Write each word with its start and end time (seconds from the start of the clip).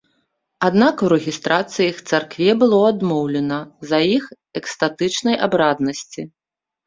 Аднак 0.67 1.01
у 1.07 1.09
рэгістрацыі 1.13 1.85
іх 1.91 1.99
царкве 2.13 2.49
было 2.63 2.79
адмоўлена 2.93 3.59
з-за 3.83 3.99
іх 4.15 4.23
экстатычнай 4.61 5.35
абраднасці. 5.49 6.21